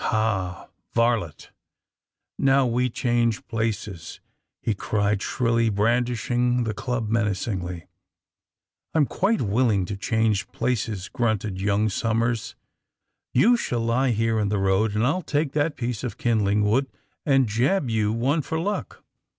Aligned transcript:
^^Ha, 0.01 0.67
varlet! 0.95 1.51
Now 2.39 2.65
we 2.65 2.89
change 2.89 3.45
places!" 3.47 4.19
he 4.59 4.73
cried 4.73 5.21
shrilly, 5.21 5.69
brandishing 5.69 6.63
the 6.63 6.73
club 6.73 7.07
menacingly. 7.09 7.85
'^I'm 8.95 9.07
quite 9.07 9.41
willing 9.41 9.85
to 9.85 9.95
change 9.95 10.51
places,'' 10.51 11.07
grunted 11.07 11.61
young 11.61 11.87
Somers. 11.87 12.55
^^You 13.35 13.55
shall 13.59 13.81
lie 13.85 14.09
here 14.09 14.39
in 14.39 14.49
the 14.49 14.57
road 14.57 14.95
and 14.95 15.05
I'll 15.05 15.21
take 15.21 15.51
that 15.51 15.75
piece 15.75 16.03
of 16.03 16.17
kindling 16.17 16.63
wood 16.63 16.87
and 17.23 17.45
jab 17.47 17.87
you 17.87 18.11
one 18.11 18.41
for 18.41 18.59
luck.' 18.59 19.03